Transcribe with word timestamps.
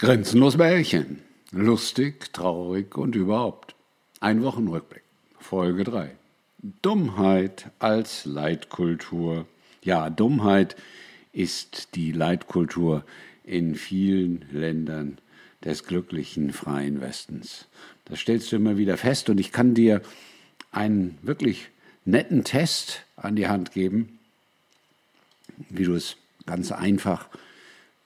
Grenzenlos 0.00 0.56
Märchen. 0.56 1.22
Lustig, 1.50 2.32
traurig 2.32 2.96
und 2.96 3.16
überhaupt. 3.16 3.74
Ein 4.20 4.44
Wochenrückblick. 4.44 5.02
Folge 5.40 5.82
3. 5.82 6.12
Dummheit 6.82 7.72
als 7.80 8.24
Leitkultur. 8.24 9.48
Ja, 9.82 10.08
Dummheit 10.08 10.76
ist 11.32 11.96
die 11.96 12.12
Leitkultur 12.12 13.04
in 13.42 13.74
vielen 13.74 14.44
Ländern 14.52 15.18
des 15.64 15.82
glücklichen 15.82 16.52
freien 16.52 17.00
Westens. 17.00 17.66
Das 18.04 18.20
stellst 18.20 18.52
du 18.52 18.56
immer 18.56 18.76
wieder 18.76 18.98
fest 18.98 19.28
und 19.30 19.40
ich 19.40 19.50
kann 19.50 19.74
dir 19.74 20.00
einen 20.70 21.18
wirklich 21.22 21.70
netten 22.04 22.44
Test 22.44 23.02
an 23.16 23.34
die 23.34 23.48
Hand 23.48 23.72
geben, 23.72 24.20
wie 25.70 25.82
du 25.82 25.96
es 25.96 26.16
ganz 26.46 26.70
einfach 26.70 27.28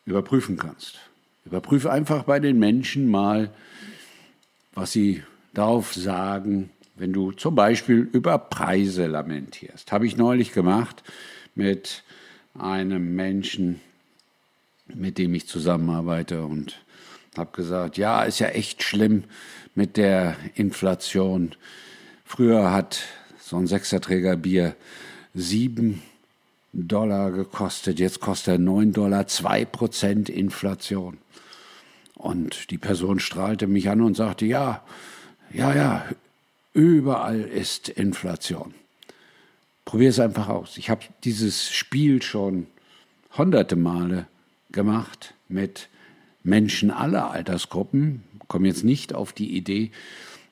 überprüfen 0.06 0.56
kannst. 0.56 0.98
Überprüfe 1.44 1.90
einfach 1.90 2.24
bei 2.24 2.40
den 2.40 2.58
Menschen 2.58 3.10
mal, 3.10 3.50
was 4.74 4.92
sie 4.92 5.22
darauf 5.54 5.92
sagen, 5.92 6.70
wenn 6.96 7.12
du 7.12 7.32
zum 7.32 7.54
Beispiel 7.54 8.08
über 8.12 8.38
Preise 8.38 9.06
lamentierst. 9.06 9.92
Habe 9.92 10.06
ich 10.06 10.16
neulich 10.16 10.52
gemacht 10.52 11.02
mit 11.54 12.04
einem 12.54 13.14
Menschen, 13.14 13.80
mit 14.86 15.18
dem 15.18 15.34
ich 15.34 15.46
zusammenarbeite 15.46 16.44
und 16.44 16.80
habe 17.36 17.50
gesagt, 17.56 17.96
ja, 17.96 18.22
ist 18.22 18.38
ja 18.38 18.48
echt 18.48 18.82
schlimm 18.82 19.24
mit 19.74 19.96
der 19.96 20.36
Inflation. 20.54 21.54
Früher 22.24 22.72
hat 22.72 23.00
so 23.40 23.56
ein 23.56 23.66
Sechserträger 23.66 24.36
Bier 24.36 24.76
sieben 25.34 26.02
Dollar 26.72 27.30
gekostet, 27.32 27.98
jetzt 27.98 28.20
kostet 28.20 28.54
er 28.54 28.58
neun 28.58 28.92
Dollar, 28.92 29.26
zwei 29.26 29.64
Prozent 29.64 30.28
Inflation. 30.28 31.18
Und 32.14 32.70
die 32.70 32.78
Person 32.78 33.20
strahlte 33.20 33.66
mich 33.66 33.88
an 33.88 34.00
und 34.00 34.16
sagte, 34.16 34.46
ja, 34.46 34.82
ja, 35.52 35.74
ja, 35.74 36.04
überall 36.72 37.40
ist 37.40 37.88
Inflation. 37.88 38.74
Probier 39.84 40.08
es 40.08 40.20
einfach 40.20 40.48
aus. 40.48 40.78
Ich 40.78 40.88
habe 40.88 41.02
dieses 41.24 41.70
Spiel 41.70 42.22
schon 42.22 42.66
hunderte 43.36 43.76
Male 43.76 44.26
gemacht 44.70 45.34
mit 45.48 45.88
Menschen 46.42 46.90
aller 46.90 47.30
Altersgruppen. 47.30 48.22
Komme 48.48 48.68
jetzt 48.68 48.84
nicht 48.84 49.14
auf 49.14 49.32
die 49.32 49.56
Idee, 49.56 49.90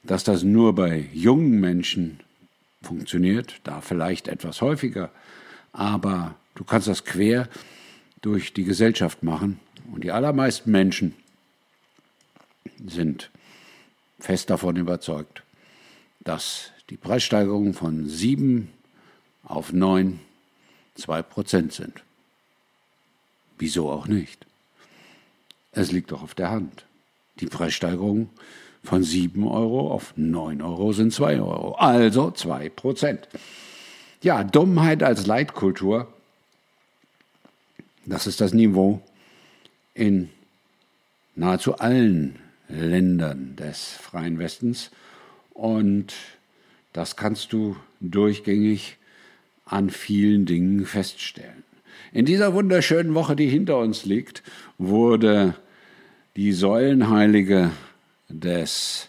dass 0.02 0.24
das 0.24 0.42
nur 0.42 0.74
bei 0.74 1.08
jungen 1.12 1.60
Menschen 1.60 2.20
funktioniert, 2.82 3.60
da 3.64 3.80
vielleicht 3.80 4.28
etwas 4.28 4.60
häufiger, 4.60 5.10
aber 5.72 6.34
du 6.54 6.64
kannst 6.64 6.88
das 6.88 7.04
quer 7.04 7.48
durch 8.20 8.52
die 8.52 8.64
Gesellschaft 8.64 9.22
machen. 9.22 9.60
Und 9.92 10.04
die 10.04 10.12
allermeisten 10.12 10.70
Menschen 10.70 11.14
sind 12.86 13.30
fest 14.18 14.50
davon 14.50 14.76
überzeugt, 14.76 15.42
dass 16.20 16.72
die 16.90 16.96
Preissteigerungen 16.96 17.74
von 17.74 18.06
7 18.06 18.70
auf 19.44 19.72
9 19.72 20.20
2 20.94 21.22
Prozent 21.22 21.72
sind. 21.72 22.02
Wieso 23.58 23.90
auch 23.90 24.06
nicht? 24.06 24.46
Es 25.72 25.92
liegt 25.92 26.12
doch 26.12 26.22
auf 26.22 26.34
der 26.34 26.50
Hand. 26.50 26.84
Die 27.40 27.46
Preissteigerungen 27.46 28.28
von 28.82 29.02
7 29.02 29.46
Euro 29.46 29.92
auf 29.92 30.14
9 30.16 30.62
Euro 30.62 30.92
sind 30.92 31.12
2 31.12 31.40
Euro, 31.40 31.74
also 31.74 32.30
2 32.30 32.68
Prozent. 32.70 33.28
Ja, 34.22 34.44
Dummheit 34.44 35.02
als 35.02 35.26
Leitkultur, 35.26 36.06
das 38.04 38.26
ist 38.26 38.42
das 38.42 38.52
Niveau 38.52 39.00
in 39.94 40.28
nahezu 41.36 41.78
allen 41.78 42.38
Ländern 42.68 43.56
des 43.56 43.92
freien 43.92 44.38
Westens. 44.38 44.90
Und 45.54 46.12
das 46.92 47.16
kannst 47.16 47.54
du 47.54 47.76
durchgängig 48.00 48.98
an 49.64 49.88
vielen 49.88 50.44
Dingen 50.44 50.84
feststellen. 50.84 51.64
In 52.12 52.26
dieser 52.26 52.52
wunderschönen 52.52 53.14
Woche, 53.14 53.36
die 53.36 53.48
hinter 53.48 53.78
uns 53.78 54.04
liegt, 54.04 54.42
wurde 54.76 55.54
die 56.36 56.52
Säulenheilige 56.52 57.70
des 58.28 59.08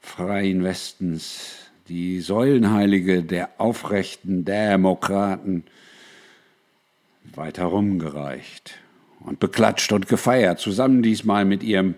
freien 0.00 0.62
Westens, 0.62 1.65
die 1.88 2.20
Säulenheilige 2.20 3.22
der 3.22 3.50
aufrechten 3.58 4.44
Demokraten, 4.44 5.64
weiter 7.34 7.64
rumgereicht 7.64 8.78
und 9.20 9.40
beklatscht 9.40 9.92
und 9.92 10.08
gefeiert, 10.08 10.58
zusammen 10.58 11.02
diesmal 11.02 11.44
mit 11.44 11.62
ihrem 11.62 11.94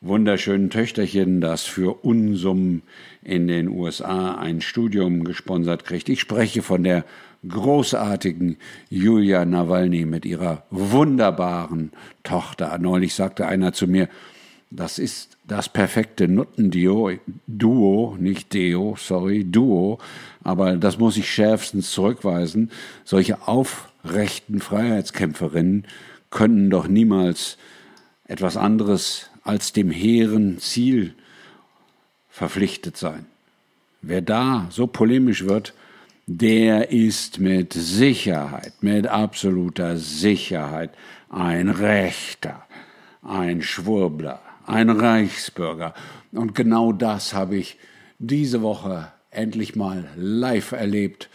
wunderschönen 0.00 0.70
Töchterchen, 0.70 1.40
das 1.40 1.64
für 1.64 2.04
Unsummen 2.04 2.82
in 3.22 3.48
den 3.48 3.68
USA 3.68 4.34
ein 4.34 4.60
Studium 4.60 5.24
gesponsert 5.24 5.84
kriegt. 5.84 6.08
Ich 6.08 6.20
spreche 6.20 6.62
von 6.62 6.84
der 6.84 7.04
großartigen 7.48 8.56
Julia 8.90 9.44
Nawalny 9.44 10.04
mit 10.04 10.24
ihrer 10.24 10.64
wunderbaren 10.70 11.92
Tochter. 12.22 12.76
Neulich 12.78 13.14
sagte 13.14 13.46
einer 13.46 13.72
zu 13.72 13.86
mir, 13.86 14.08
das 14.70 14.98
ist 14.98 15.36
das 15.46 15.68
perfekte 15.68 16.28
Nuttenduo, 16.28 17.12
Duo, 17.46 18.16
nicht 18.18 18.52
Deo, 18.52 18.96
sorry, 18.98 19.44
Duo, 19.44 19.98
aber 20.42 20.76
das 20.76 20.98
muss 20.98 21.16
ich 21.16 21.30
schärfstens 21.30 21.92
zurückweisen. 21.92 22.70
Solche 23.04 23.46
aufrechten 23.46 24.60
Freiheitskämpferinnen 24.60 25.86
können 26.30 26.70
doch 26.70 26.88
niemals 26.88 27.58
etwas 28.26 28.56
anderes 28.56 29.30
als 29.44 29.72
dem 29.72 29.90
hehren 29.90 30.58
Ziel 30.58 31.14
verpflichtet 32.28 32.96
sein. 32.96 33.26
Wer 34.02 34.20
da 34.20 34.66
so 34.70 34.86
polemisch 34.86 35.44
wird, 35.44 35.74
der 36.26 36.90
ist 36.90 37.38
mit 37.38 37.72
Sicherheit, 37.72 38.72
mit 38.80 39.06
absoluter 39.06 39.96
Sicherheit 39.96 40.90
ein 41.30 41.68
Rechter, 41.68 42.66
ein 43.22 43.62
Schwurbler, 43.62 44.40
ein 44.66 44.90
Reichsbürger. 44.90 45.94
Und 46.32 46.54
genau 46.54 46.92
das 46.92 47.34
habe 47.34 47.56
ich 47.56 47.78
diese 48.18 48.62
Woche 48.62 49.12
endlich 49.30 49.76
mal 49.76 50.08
live 50.16 50.72
erlebt 50.72 51.30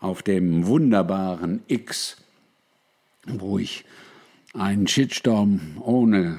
auf 0.00 0.22
dem 0.22 0.66
wunderbaren 0.66 1.62
X, 1.68 2.16
wo 3.26 3.58
ich 3.58 3.84
einen 4.52 4.86
Shitstorm 4.86 5.78
ohne 5.80 6.38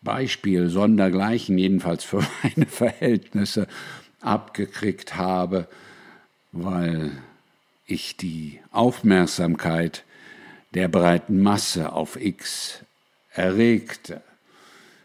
Beispiel 0.00 0.68
sondergleichen, 0.68 1.58
jedenfalls 1.58 2.04
für 2.04 2.24
meine 2.42 2.66
Verhältnisse, 2.66 3.66
abgekriegt 4.20 5.16
habe, 5.16 5.68
weil 6.52 7.12
ich 7.86 8.16
die 8.16 8.60
Aufmerksamkeit 8.70 10.04
der 10.74 10.88
breiten 10.88 11.42
Masse 11.42 11.92
auf 11.92 12.20
X 12.20 12.84
erregte. 13.32 14.22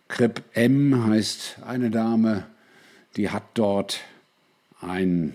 Krip 0.07 0.43
M 0.53 1.05
heißt 1.07 1.59
eine 1.65 1.89
Dame, 1.89 2.45
die 3.15 3.29
hat 3.29 3.43
dort 3.53 4.01
ein 4.81 5.33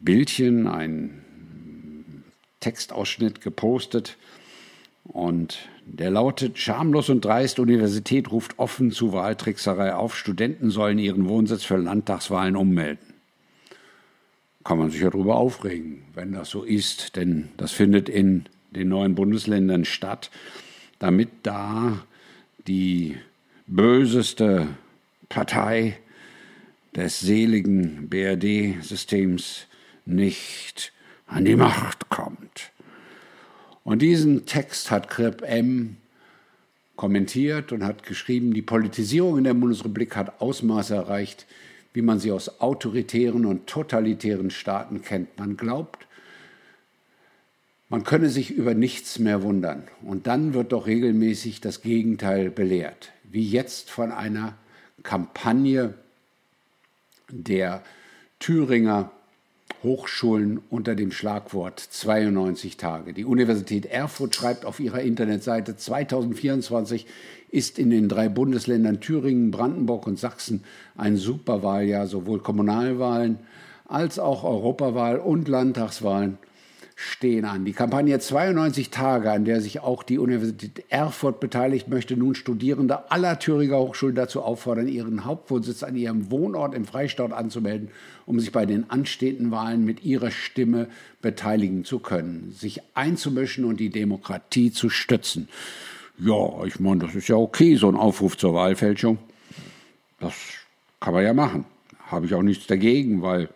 Bildchen, 0.00 0.66
ein 0.66 1.22
Textausschnitt 2.60 3.40
gepostet 3.40 4.16
und 5.04 5.68
der 5.86 6.10
lautet, 6.10 6.58
schamlos 6.58 7.10
und 7.10 7.24
dreist, 7.24 7.58
Universität 7.58 8.30
ruft 8.30 8.58
offen 8.58 8.90
zu 8.90 9.12
Wahltrickserei 9.12 9.94
auf, 9.94 10.16
Studenten 10.16 10.70
sollen 10.70 10.98
ihren 10.98 11.28
Wohnsitz 11.28 11.64
für 11.64 11.76
Landtagswahlen 11.76 12.56
ummelden. 12.56 13.12
Kann 14.64 14.78
man 14.78 14.90
sich 14.90 15.02
ja 15.02 15.10
darüber 15.10 15.36
aufregen, 15.36 16.04
wenn 16.14 16.32
das 16.32 16.48
so 16.48 16.62
ist, 16.62 17.16
denn 17.16 17.50
das 17.58 17.72
findet 17.72 18.08
in 18.08 18.46
den 18.70 18.88
neuen 18.88 19.14
Bundesländern 19.14 19.84
statt, 19.84 20.30
damit 20.98 21.28
da 21.42 22.04
die 22.66 23.16
böseste 23.66 24.68
Partei 25.28 25.98
des 26.94 27.20
seligen 27.20 28.08
BRD-Systems 28.08 29.66
nicht 30.06 30.92
an 31.26 31.44
die 31.44 31.56
Macht 31.56 32.08
kommt. 32.08 32.70
Und 33.82 34.00
diesen 34.00 34.46
Text 34.46 34.90
hat 34.90 35.10
Krip 35.10 35.42
M. 35.42 35.96
kommentiert 36.96 37.72
und 37.72 37.84
hat 37.84 38.04
geschrieben, 38.04 38.54
die 38.54 38.62
Politisierung 38.62 39.38
in 39.38 39.44
der 39.44 39.54
Bundesrepublik 39.54 40.16
hat 40.16 40.40
Ausmaße 40.40 40.94
erreicht, 40.94 41.46
wie 41.92 42.02
man 42.02 42.18
sie 42.18 42.32
aus 42.32 42.60
autoritären 42.60 43.44
und 43.44 43.66
totalitären 43.66 44.50
Staaten 44.50 45.02
kennt. 45.02 45.38
Man 45.38 45.56
glaubt, 45.56 46.03
man 47.88 48.04
könne 48.04 48.28
sich 48.28 48.50
über 48.50 48.74
nichts 48.74 49.18
mehr 49.18 49.42
wundern. 49.42 49.84
Und 50.02 50.26
dann 50.26 50.54
wird 50.54 50.72
doch 50.72 50.86
regelmäßig 50.86 51.60
das 51.60 51.82
Gegenteil 51.82 52.50
belehrt, 52.50 53.12
wie 53.30 53.48
jetzt 53.48 53.90
von 53.90 54.12
einer 54.12 54.54
Kampagne 55.02 55.94
der 57.30 57.82
Thüringer 58.38 59.10
Hochschulen 59.82 60.60
unter 60.70 60.94
dem 60.94 61.12
Schlagwort 61.12 61.78
92 61.78 62.78
Tage. 62.78 63.12
Die 63.12 63.26
Universität 63.26 63.84
Erfurt 63.84 64.34
schreibt 64.34 64.64
auf 64.64 64.80
ihrer 64.80 65.02
Internetseite 65.02 65.76
2024 65.76 67.06
ist 67.50 67.78
in 67.78 67.90
den 67.90 68.08
drei 68.08 68.28
Bundesländern 68.30 69.00
Thüringen, 69.00 69.50
Brandenburg 69.50 70.06
und 70.06 70.18
Sachsen 70.18 70.64
ein 70.96 71.16
Superwahljahr, 71.16 72.06
sowohl 72.06 72.40
Kommunalwahlen 72.40 73.38
als 73.86 74.18
auch 74.18 74.42
Europawahl 74.42 75.18
und 75.18 75.48
Landtagswahlen 75.48 76.38
stehen 76.94 77.44
an. 77.44 77.64
Die 77.64 77.72
Kampagne 77.72 78.18
92 78.18 78.90
Tage, 78.90 79.32
an 79.32 79.44
der 79.44 79.60
sich 79.60 79.80
auch 79.80 80.02
die 80.02 80.18
Universität 80.18 80.84
Erfurt 80.88 81.40
beteiligt, 81.40 81.88
möchte 81.88 82.16
nun 82.16 82.34
Studierende 82.34 83.10
aller 83.10 83.38
Thüringer 83.38 83.78
Hochschulen 83.78 84.14
dazu 84.14 84.42
auffordern, 84.42 84.88
ihren 84.88 85.24
Hauptwohnsitz 85.24 85.82
an 85.82 85.96
ihrem 85.96 86.30
Wohnort 86.30 86.74
im 86.74 86.84
Freistaat 86.84 87.32
anzumelden, 87.32 87.88
um 88.26 88.38
sich 88.38 88.52
bei 88.52 88.64
den 88.66 88.90
anstehenden 88.90 89.50
Wahlen 89.50 89.84
mit 89.84 90.04
ihrer 90.04 90.30
Stimme 90.30 90.88
beteiligen 91.20 91.84
zu 91.84 91.98
können, 91.98 92.52
sich 92.52 92.80
einzumischen 92.94 93.64
und 93.64 93.80
die 93.80 93.90
Demokratie 93.90 94.70
zu 94.70 94.88
stützen. 94.88 95.48
Ja, 96.18 96.64
ich 96.64 96.78
meine, 96.78 97.00
das 97.00 97.14
ist 97.16 97.28
ja 97.28 97.36
okay, 97.36 97.74
so 97.74 97.88
ein 97.88 97.96
Aufruf 97.96 98.36
zur 98.36 98.54
Wahlfälschung. 98.54 99.18
Das 100.20 100.34
kann 101.00 101.12
man 101.12 101.24
ja 101.24 101.34
machen. 101.34 101.64
Habe 102.06 102.26
ich 102.26 102.34
auch 102.34 102.42
nichts 102.42 102.68
dagegen, 102.68 103.20
weil 103.20 103.48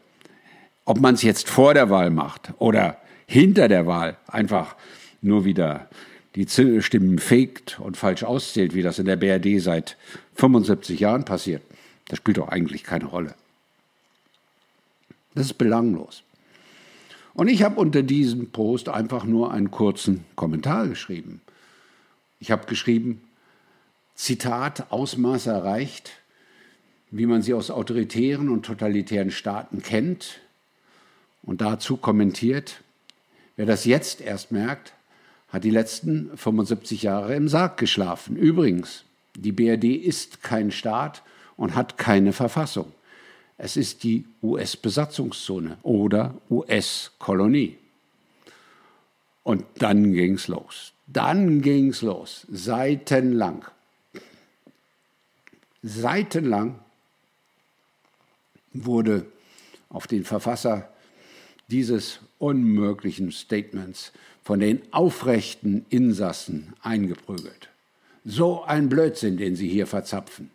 ob 0.85 1.01
man 1.01 1.15
es 1.15 1.23
jetzt 1.23 1.49
vor 1.49 1.75
der 1.75 1.89
Wahl 1.91 2.11
macht 2.11 2.53
oder 2.59 2.97
hinter 3.29 3.69
der 3.69 3.87
Wahl 3.87 4.17
einfach 4.27 4.75
nur 5.21 5.45
wieder 5.45 5.89
die 6.35 6.49
Stimmen 6.49 7.19
faked 7.19 7.79
und 7.79 7.97
falsch 7.97 8.25
auszählt, 8.25 8.75
wie 8.75 8.83
das 8.83 8.99
in 8.99 9.07
der 9.07 9.17
BRD 9.17 9.61
seit 9.61 9.97
75 10.37 10.99
Jahren 10.99 11.25
passiert, 11.25 11.63
das 12.09 12.19
spielt 12.19 12.39
doch 12.39 12.49
eigentlich 12.49 12.85
keine 12.85 13.05
Rolle. 13.05 13.35
Das 15.35 15.47
ist 15.47 15.59
belanglos. 15.59 16.23
Und 17.35 17.49
ich 17.49 17.63
habe 17.63 17.79
unter 17.79 18.03
diesem 18.03 18.51
Post 18.51 18.89
einfach 18.89 19.25
nur 19.25 19.53
einen 19.53 19.71
kurzen 19.71 20.25
Kommentar 20.35 20.89
geschrieben. 20.89 21.41
Ich 22.41 22.51
habe 22.51 22.67
geschrieben, 22.67 23.21
Zitat, 24.15 24.91
Ausmaße 24.91 25.51
erreicht, 25.51 26.13
wie 27.11 27.27
man 27.27 27.43
sie 27.43 27.55
aus 27.55 27.71
autoritären 27.71 28.49
und 28.49 28.65
totalitären 28.65 29.31
Staaten 29.31 29.83
kennt. 29.83 30.41
Und 31.43 31.61
dazu 31.61 31.97
kommentiert, 31.97 32.83
Wer 33.59 33.67
das 33.67 33.85
jetzt 33.85 34.21
erst 34.21 34.53
merkt, 34.53 34.93
hat 35.49 35.65
die 35.65 35.71
letzten 35.71 36.31
75 36.37 37.03
Jahre 37.03 37.35
im 37.35 37.49
Sarg 37.49 37.77
geschlafen. 37.77 38.37
Übrigens, 38.37 39.03
die 39.35 39.51
BRD 39.51 39.97
ist 39.97 40.45
kein 40.45 40.71
Staat 40.71 41.25
und 41.57 41.75
hat 41.75 41.99
keine 41.99 42.33
Verfassung. 42.33 42.93
Es 43.57 43.77
ist 43.77 44.05
die 44.05 44.27
US-Besatzungszone 44.45 45.77
oder 45.83 46.35
US-Kolonie. 46.49 47.77
Und 49.43 49.65
dann 49.79 50.13
ging's 50.13 50.47
los. 50.47 50.93
Dann 51.09 51.61
ging's 51.61 52.01
los. 52.01 52.47
Seitenlang. 52.49 53.65
Seitenlang 55.83 56.79
wurde 58.73 59.27
auf 59.89 60.07
den 60.07 60.23
Verfasser 60.23 60.89
dieses 61.67 62.21
unmöglichen 62.39 63.33
Statements 63.33 64.13
von 64.43 64.61
den 64.61 64.81
aufrechten 64.93 65.85
Insassen 65.91 66.75
eingeprügelt. 66.83 67.69
So 68.25 68.63
ein 68.65 68.89
Blödsinn, 68.89 69.37
den 69.37 69.57
Sie 69.57 69.69
hier 69.69 69.87
verzapfen. 69.87 70.51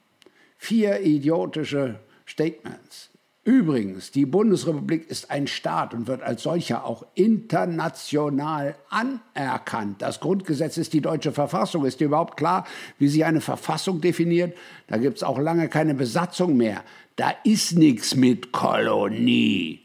Vier 0.58 1.02
idiotische 1.02 2.00
Statements. 2.28 3.10
Übrigens, 3.46 4.12
die 4.12 4.26
Bundesrepublik 4.26 5.10
ist 5.10 5.30
ein 5.30 5.48
Staat 5.48 5.94
und 5.94 6.08
wird 6.08 6.24
als 6.24 6.44
solcher 6.44 6.86
auch 6.86 7.06
international 7.14 8.76
anerkannt. 8.90 10.02
Das 10.02 10.22
Grundgesetz 10.22 10.78
ist 10.78 10.94
die 10.94 11.02
deutsche 11.02 11.34
Verfassung. 11.34 11.84
Ist 11.86 12.00
dir 12.00 12.06
überhaupt 12.06 12.38
klar, 12.38 12.66
wie 13.00 13.10
sich 13.10 13.26
eine 13.26 13.42
Verfassung 13.42 14.00
definiert? 14.00 14.56
Da 14.88 14.96
gibt 14.96 15.18
es 15.18 15.24
auch 15.24 15.40
lange 15.40 15.68
keine 15.68 15.94
Besatzung 15.94 16.56
mehr. 16.56 16.86
Da 17.18 17.34
ist 17.44 17.78
nichts 17.78 18.16
mit 18.16 18.54
Kolonie. 18.54 19.82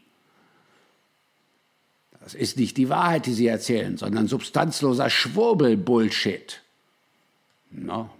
Das 2.29 2.35
ist 2.35 2.57
nicht 2.57 2.77
die 2.77 2.89
Wahrheit, 2.89 3.25
die 3.25 3.33
Sie 3.33 3.47
erzählen, 3.47 3.97
sondern 3.97 4.27
substanzloser 4.27 5.09
Schwurbel-Bullshit. 5.09 6.61
Na, 7.71 8.11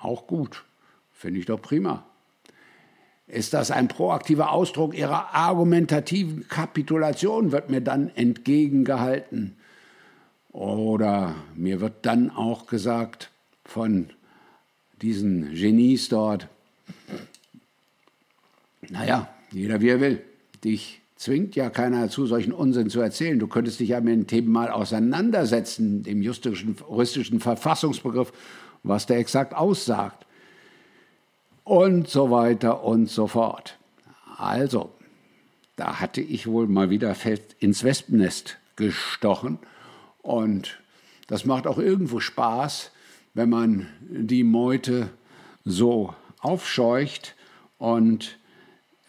auch 0.00 0.26
gut. 0.26 0.64
Finde 1.12 1.40
ich 1.40 1.44
doch 1.44 1.60
prima. 1.60 2.06
Ist 3.26 3.52
das 3.52 3.70
ein 3.70 3.88
proaktiver 3.88 4.52
Ausdruck 4.52 4.94
Ihrer 4.94 5.34
argumentativen 5.34 6.48
Kapitulation, 6.48 7.52
wird 7.52 7.68
mir 7.68 7.82
dann 7.82 8.08
entgegengehalten. 8.16 9.56
Oder 10.52 11.34
mir 11.54 11.82
wird 11.82 12.06
dann 12.06 12.30
auch 12.30 12.66
gesagt 12.66 13.30
von 13.66 14.08
diesen 15.02 15.54
Genies 15.54 16.08
dort, 16.08 16.48
naja, 18.88 19.28
jeder 19.52 19.82
wie 19.82 19.90
er 19.90 20.00
will. 20.00 20.22
Dich 20.64 20.99
zwingt 21.20 21.54
ja 21.54 21.68
keiner 21.68 22.00
dazu, 22.00 22.24
solchen 22.24 22.50
Unsinn 22.52 22.88
zu 22.88 22.98
erzählen. 22.98 23.38
Du 23.38 23.46
könntest 23.46 23.78
dich 23.78 23.90
ja 23.90 24.00
mit 24.00 24.14
dem 24.14 24.26
Thema 24.26 24.60
mal 24.60 24.70
auseinandersetzen, 24.70 26.02
dem 26.02 26.22
juristischen, 26.22 26.76
juristischen 26.88 27.40
Verfassungsbegriff, 27.40 28.32
was 28.82 29.04
der 29.04 29.18
exakt 29.18 29.54
aussagt. 29.54 30.24
Und 31.62 32.08
so 32.08 32.30
weiter 32.30 32.84
und 32.84 33.10
so 33.10 33.26
fort. 33.26 33.76
Also, 34.38 34.92
da 35.76 36.00
hatte 36.00 36.22
ich 36.22 36.46
wohl 36.46 36.66
mal 36.66 36.88
wieder 36.88 37.14
fest 37.14 37.54
ins 37.58 37.84
Wespennest 37.84 38.56
gestochen. 38.76 39.58
Und 40.22 40.80
das 41.26 41.44
macht 41.44 41.66
auch 41.66 41.76
irgendwo 41.76 42.20
Spaß, 42.20 42.92
wenn 43.34 43.50
man 43.50 43.88
die 44.08 44.42
Meute 44.42 45.10
so 45.66 46.14
aufscheucht 46.40 47.36
und 47.76 48.38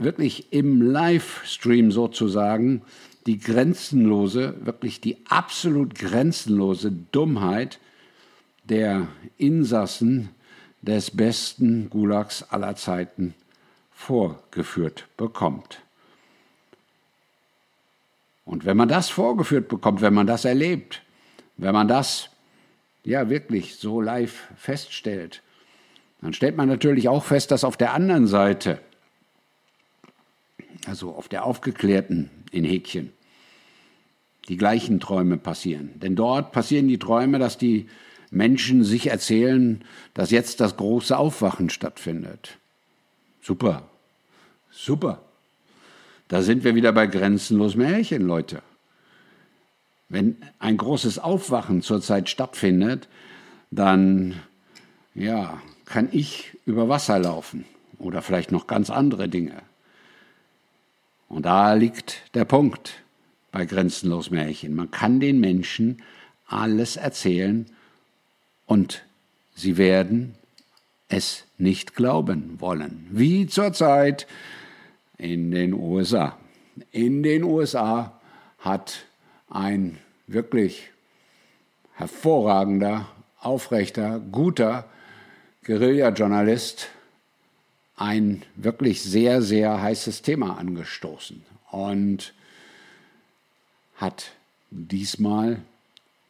wirklich 0.04 0.52
im 0.52 0.82
Livestream 0.82 1.92
sozusagen 1.92 2.82
die 3.26 3.40
grenzenlose, 3.40 4.56
wirklich 4.66 5.02
die 5.02 5.18
absolut 5.30 5.96
grenzenlose 5.96 6.92
Dummheit 6.92 7.80
der 8.64 9.08
Insassen 9.38 10.30
des 10.82 11.12
besten 11.12 11.90
Gulags 11.90 12.44
aller 12.44 12.76
Zeiten 12.76 13.36
vorgeführt 13.92 15.08
bekommt. 15.18 15.82
Und 18.46 18.66
wenn 18.66 18.78
man 18.78 18.90
das 18.90 19.10
vorgeführt 19.10 19.68
bekommt, 19.68 20.02
wenn 20.02 20.14
man 20.14 20.26
das 20.28 20.46
erlebt, 20.46 21.04
wenn 21.58 21.74
man 21.74 21.88
das 21.88 22.30
ja 23.04 23.30
wirklich 23.30 23.76
so 23.76 24.02
live 24.02 24.48
feststellt, 24.58 25.42
dann 26.22 26.34
stellt 26.34 26.58
man 26.58 26.68
natürlich 26.68 27.08
auch 27.08 27.24
fest, 27.24 27.52
dass 27.52 27.64
auf 27.64 27.78
der 27.78 27.94
anderen 27.94 28.28
Seite 28.28 28.80
also 30.86 31.12
auf 31.16 31.28
der 31.28 31.46
aufgeklärten 31.46 32.30
in 32.52 32.64
Häkchen, 32.64 33.12
die 34.48 34.58
gleichen 34.58 35.00
Träume 35.00 35.38
passieren. 35.38 35.92
Denn 36.00 36.16
dort 36.16 36.52
passieren 36.52 36.88
die 36.88 37.00
Träume, 37.00 37.40
dass 37.40 37.58
die 37.58 37.88
Menschen 38.32 38.84
sich 38.84 39.08
erzählen, 39.08 39.84
dass 40.14 40.32
jetzt 40.32 40.60
das 40.60 40.78
große 40.78 41.18
Aufwachen 41.18 41.70
stattfindet. 41.70 42.58
Super, 43.42 43.90
super. 44.72 45.22
Da 46.28 46.42
sind 46.42 46.64
wir 46.64 46.76
wieder 46.76 46.94
bei 46.94 47.08
grenzenlos 47.08 47.76
Märchen, 47.76 48.26
Leute. 48.26 48.62
Wenn 50.08 50.38
ein 50.60 50.78
großes 50.78 51.20
Aufwachen 51.20 51.82
zurzeit 51.82 52.30
stattfindet, 52.30 53.10
dann 53.70 54.36
ja, 55.14 55.62
kann 55.86 56.08
ich 56.12 56.58
über 56.66 56.88
Wasser 56.90 57.20
laufen 57.20 57.66
oder 57.98 58.22
vielleicht 58.22 58.52
noch 58.52 58.68
ganz 58.68 58.90
andere 58.90 59.28
Dinge. 59.28 59.62
Und 61.32 61.46
da 61.46 61.74
liegt 61.76 62.24
der 62.34 62.44
Punkt 62.44 63.02
bei 63.54 63.64
Grenzenlos 63.64 64.32
Märchen. 64.32 64.76
Man 64.76 64.92
kann 64.92 65.22
den 65.22 65.40
Menschen 65.40 66.04
alles 66.46 66.98
erzählen 66.98 67.68
und 68.66 69.04
sie 69.56 69.78
werden 69.78 70.36
es 71.08 71.46
nicht 71.58 71.96
glauben 71.96 72.60
wollen. 72.60 73.08
Wie 73.12 73.48
zurzeit 73.48 74.28
in 75.18 75.52
den 75.52 75.74
USA. 75.74 76.38
In 76.92 77.24
den 77.24 77.46
USA 77.46 78.20
hat 78.60 79.06
ein 79.50 80.00
wirklich 80.28 80.90
hervorragender, 81.94 83.08
aufrechter, 83.40 84.20
guter 84.20 84.84
Guerilla-Journalist 85.64 86.90
ein 88.02 88.42
wirklich 88.56 89.02
sehr, 89.04 89.44
sehr 89.44 89.80
heißes 89.80 90.24
Thema 90.24 90.58
angestoßen 90.58 91.44
und 91.70 92.34
hat 93.96 94.32
diesmal 94.72 95.62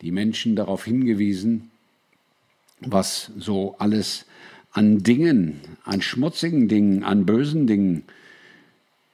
die 0.02 0.12
Menschen 0.12 0.58
darauf 0.58 0.84
hingewiesen, 0.84 1.72
was 2.82 3.32
so 3.38 3.76
alles 3.80 4.26
an 4.74 5.04
Dingen, 5.04 5.62
an 5.86 6.02
schmutzigen 6.02 6.68
Dingen, 6.68 7.04
an 7.04 7.26
bösen 7.26 7.68
Dingen 7.68 8.04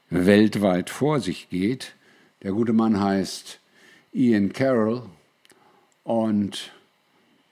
weltweit 0.09 0.89
vor 0.89 1.19
sich 1.19 1.49
geht. 1.49 1.93
Der 2.41 2.53
gute 2.53 2.73
Mann 2.73 2.99
heißt 2.99 3.59
Ian 4.13 4.51
Carroll 4.51 5.03
und 6.03 6.71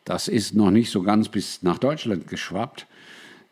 das 0.04 0.28
ist 0.28 0.56
noch 0.56 0.72
nicht 0.72 0.90
so 0.90 1.04
ganz 1.04 1.30
bis 1.30 1.62
nach 1.62 1.78
Deutschland 1.78 2.28
geschwappt. 2.28 2.88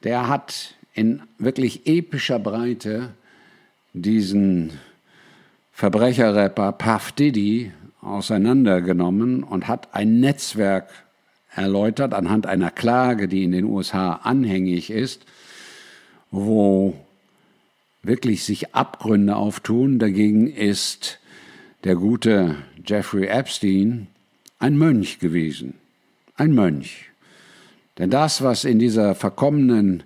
Der 0.04 0.28
hat 0.28 0.76
in 0.94 1.22
wirklich 1.38 1.88
epischer 1.88 2.40
Breite 2.40 3.10
diesen 3.94 4.72
Verbrecherrapper 5.72 6.72
Puff 6.74 7.12
Diddy 7.12 7.72
auseinandergenommen 8.02 9.44
und 9.44 9.68
hat 9.68 9.94
ein 9.96 10.20
Netzwerk 10.20 10.90
erläutert 11.56 12.14
anhand 12.14 12.46
einer 12.46 12.72
Klage, 12.72 13.28
die 13.28 13.44
in 13.44 13.52
den 13.52 13.66
USA 13.66 14.14
anhängig 14.14 14.90
ist, 14.90 15.26
wo 16.32 16.96
wirklich 18.02 18.44
sich 18.44 18.76
Abgründe 18.76 19.36
auftun. 19.36 20.00
Dagegen 20.00 20.48
ist 20.48 21.20
der 21.84 21.96
gute 21.96 22.56
Jeffrey 22.86 23.28
Epstein 23.28 24.08
ein 24.60 24.78
Mönch 24.78 25.20
gewesen. 25.20 25.76
Ein 26.36 26.54
Mönch. 26.54 27.10
Denn 27.98 28.10
das, 28.10 28.42
was 28.42 28.64
in 28.64 28.80
dieser 28.80 29.14
verkommenen 29.16 30.04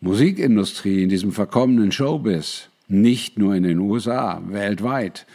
Musikindustrie, 0.00 1.02
in 1.02 1.08
diesem 1.10 1.32
verkommenen 1.32 1.92
Showbiz, 1.92 2.68
nicht 2.88 3.38
nur 3.38 3.54
in 3.54 3.64
den 3.64 3.78
USA, 3.78 4.42
weltweit 4.46 5.26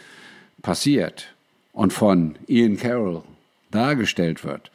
passiert 0.60 1.34
und 1.72 1.92
von 1.92 2.36
Ian 2.48 2.76
Carroll 2.76 3.22
dargestellt 3.70 4.44
wird, 4.44 4.70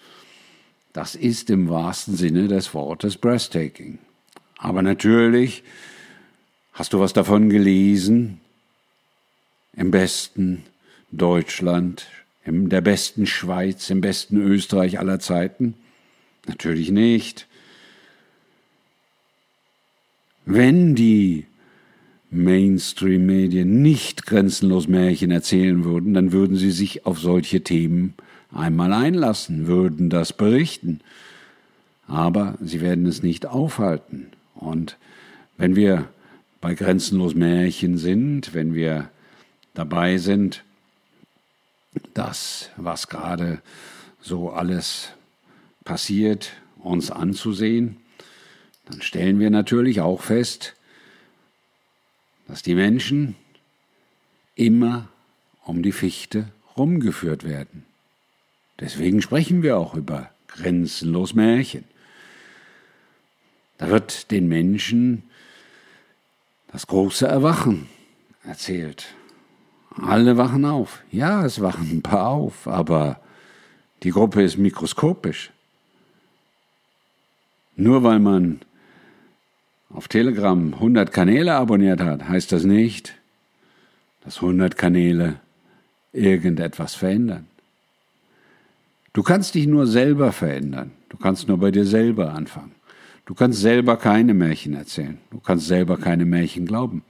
das 0.94 1.16
ist 1.16 1.50
im 1.50 1.70
wahrsten 1.70 2.16
Sinne 2.16 2.48
des 2.48 2.74
Wortes 2.74 3.18
breathtaking. 3.18 4.00
Aber 4.58 4.82
natürlich 4.82 5.64
hast 6.74 6.94
du 6.94 7.00
was 7.00 7.14
davon 7.14 7.50
gelesen, 7.50 8.40
im 9.74 9.92
besten 9.92 10.64
Deutschland, 11.12 12.08
in 12.46 12.70
der 12.70 12.82
besten 12.82 13.26
Schweiz, 13.26 13.90
im 13.90 14.02
besten 14.02 14.38
Österreich 14.42 15.00
aller 15.00 15.20
Zeiten? 15.20 15.76
Natürlich 16.48 16.92
nicht. 16.92 17.48
Wenn 20.46 20.96
die 20.96 21.46
Mainstream-Medien 22.32 23.82
nicht 23.82 24.26
grenzenlos 24.26 24.88
Märchen 24.88 25.32
erzählen 25.32 25.84
würden, 25.84 26.14
dann 26.14 26.32
würden 26.32 26.56
sie 26.56 26.72
sich 26.72 27.06
auf 27.06 27.20
solche 27.20 27.62
Themen 27.62 28.14
einmal 28.54 28.94
einlassen, 28.94 29.68
würden 29.68 30.10
das 30.10 30.34
berichten. 30.34 31.02
Aber 32.08 32.58
sie 32.62 32.82
werden 32.82 33.06
es 33.06 33.22
nicht 33.22 33.46
aufhalten. 33.46 34.28
Und 34.56 34.98
wenn 35.58 35.76
wir 35.76 36.08
bei 36.62 36.74
grenzenlos 36.74 37.36
Märchen 37.36 37.98
sind, 37.98 38.54
wenn 38.54 38.74
wir 38.74 39.10
dabei 39.74 40.18
sind, 40.18 40.64
das, 42.14 42.70
was 42.78 43.10
gerade 43.10 43.62
so 44.22 44.52
alles 44.52 45.10
passiert, 45.84 46.54
uns 46.80 47.12
anzusehen, 47.12 47.98
dann 48.92 49.02
stellen 49.02 49.40
wir 49.40 49.50
natürlich 49.50 50.02
auch 50.02 50.22
fest, 50.22 50.76
dass 52.48 52.62
die 52.62 52.76
Menschen 52.76 53.36
immer 54.56 55.08
um 55.64 55.82
die 55.82 55.94
Fichte 55.94 56.50
rumgeführt 56.76 57.46
werden. 57.46 57.86
Deswegen 58.80 59.22
sprechen 59.22 59.64
wir 59.64 59.78
auch 59.78 59.96
über 59.96 60.30
grenzenlos 60.48 61.34
Märchen. 61.34 61.86
Da 63.78 63.90
wird 63.90 64.32
den 64.32 64.48
Menschen 64.48 65.24
das 66.72 66.88
große 66.88 67.28
Erwachen 67.28 67.88
erzählt. 68.44 69.14
Alle 69.96 70.38
wachen 70.38 70.66
auf. 70.66 71.04
Ja, 71.12 71.46
es 71.46 71.62
wachen 71.62 71.90
ein 71.92 72.02
paar 72.02 72.28
auf, 72.28 72.68
aber 72.68 73.22
die 74.04 74.12
Gruppe 74.12 74.44
ist 74.44 74.58
mikroskopisch. 74.58 75.52
Nur 77.76 78.04
weil 78.04 78.20
man 78.20 78.62
auf 79.94 80.08
Telegram 80.08 80.74
100 80.74 81.12
Kanäle 81.12 81.54
abonniert 81.54 82.02
hat, 82.02 82.28
heißt 82.28 82.52
das 82.52 82.64
nicht, 82.64 83.14
dass 84.24 84.38
100 84.38 84.78
Kanäle 84.78 85.40
irgendetwas 86.14 86.96
verändern. 86.96 87.48
Du 89.14 89.24
kannst 89.24 89.56
dich 89.56 89.68
nur 89.68 89.88
selber 89.88 90.32
verändern. 90.32 90.92
Du 91.10 91.18
kannst 91.18 91.48
nur 91.48 91.58
bei 91.58 91.72
dir 91.72 91.86
selber 91.86 92.34
anfangen. 92.34 92.72
Du 93.26 93.34
kannst 93.34 93.60
selber 93.60 93.98
keine 93.98 94.34
Märchen 94.34 94.74
erzählen. 94.74 95.18
Du 95.32 95.40
kannst 95.40 95.68
selber 95.68 95.98
keine 95.98 96.26
Märchen 96.26 96.66
glauben. 96.66 97.04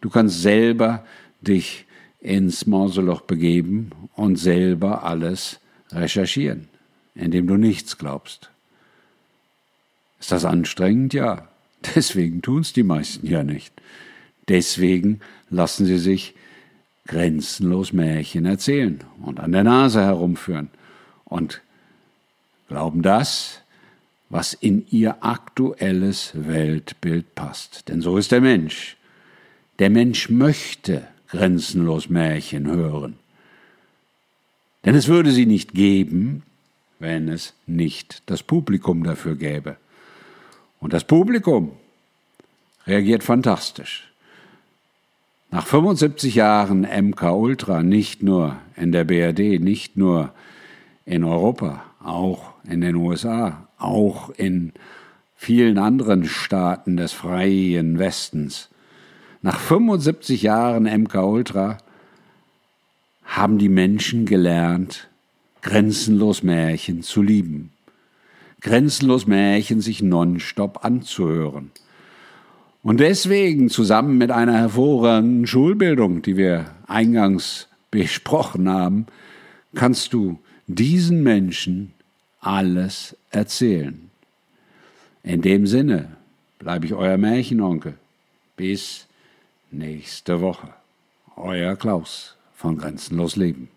Du 0.00 0.10
kannst 0.10 0.42
selber 0.42 1.04
dich 1.40 1.86
ins 2.20 2.66
Mauseloch 2.66 3.22
begeben 3.22 3.90
und 4.14 4.36
selber 4.36 5.04
alles 5.04 5.60
recherchieren, 5.92 6.68
indem 7.14 7.46
du 7.46 7.56
nichts 7.56 7.98
glaubst. 7.98 8.50
Ist 10.18 10.32
das 10.32 10.46
anstrengend? 10.46 11.12
Ja. 11.12 11.48
Deswegen 11.94 12.42
tun 12.42 12.60
es 12.60 12.72
die 12.72 12.82
meisten 12.82 13.26
ja 13.26 13.42
nicht. 13.42 13.72
Deswegen 14.48 15.20
lassen 15.50 15.86
sie 15.86 15.98
sich 15.98 16.34
grenzenlos 17.06 17.92
Märchen 17.92 18.46
erzählen 18.46 19.00
und 19.22 19.40
an 19.40 19.52
der 19.52 19.64
Nase 19.64 20.02
herumführen 20.02 20.70
und 21.24 21.60
glauben 22.68 23.02
das, 23.02 23.60
was 24.30 24.54
in 24.54 24.86
ihr 24.90 25.22
aktuelles 25.22 26.32
Weltbild 26.34 27.34
passt. 27.34 27.88
Denn 27.88 28.00
so 28.00 28.16
ist 28.16 28.32
der 28.32 28.40
Mensch. 28.40 28.96
Der 29.78 29.90
Mensch 29.90 30.30
möchte 30.30 31.06
grenzenlos 31.28 32.08
Märchen 32.08 32.66
hören. 32.66 33.16
Denn 34.84 34.94
es 34.94 35.08
würde 35.08 35.32
sie 35.32 35.46
nicht 35.46 35.72
geben, 35.72 36.42
wenn 36.98 37.28
es 37.28 37.54
nicht 37.66 38.22
das 38.26 38.42
Publikum 38.42 39.04
dafür 39.04 39.36
gäbe. 39.36 39.76
Und 40.84 40.92
das 40.92 41.04
Publikum 41.04 41.72
reagiert 42.86 43.24
fantastisch. 43.24 44.12
Nach 45.50 45.66
75 45.66 46.34
Jahren 46.34 46.82
MK 46.82 47.22
Ultra, 47.32 47.82
nicht 47.82 48.22
nur 48.22 48.58
in 48.76 48.92
der 48.92 49.04
BRD, 49.04 49.60
nicht 49.60 49.96
nur 49.96 50.34
in 51.06 51.24
Europa, 51.24 51.82
auch 52.00 52.52
in 52.68 52.82
den 52.82 52.96
USA, 52.96 53.66
auch 53.78 54.28
in 54.36 54.74
vielen 55.34 55.78
anderen 55.78 56.26
Staaten 56.26 56.98
des 56.98 57.14
freien 57.14 57.98
Westens, 57.98 58.68
nach 59.40 59.58
75 59.58 60.42
Jahren 60.42 60.84
MK 60.84 61.14
Ultra 61.14 61.78
haben 63.24 63.56
die 63.56 63.70
Menschen 63.70 64.26
gelernt, 64.26 65.08
grenzenlos 65.62 66.42
Märchen 66.42 67.02
zu 67.02 67.22
lieben, 67.22 67.73
grenzenlos 68.64 69.26
Märchen 69.26 69.80
sich 69.80 70.02
nonstop 70.02 70.84
anzuhören. 70.84 71.70
Und 72.82 72.98
deswegen 72.98 73.68
zusammen 73.68 74.18
mit 74.18 74.30
einer 74.30 74.58
hervorragenden 74.58 75.46
Schulbildung, 75.46 76.22
die 76.22 76.36
wir 76.36 76.74
eingangs 76.86 77.68
besprochen 77.90 78.68
haben, 78.68 79.06
kannst 79.74 80.12
du 80.12 80.38
diesen 80.66 81.22
Menschen 81.22 81.92
alles 82.40 83.16
erzählen. 83.30 84.10
In 85.22 85.42
dem 85.42 85.66
Sinne 85.66 86.16
bleibe 86.58 86.86
ich 86.86 86.94
euer 86.94 87.18
Märchenonkel. 87.18 87.94
Bis 88.56 89.06
nächste 89.70 90.40
Woche. 90.40 90.68
Euer 91.36 91.76
Klaus 91.76 92.36
von 92.54 92.78
Grenzenlos 92.78 93.36
Leben. 93.36 93.68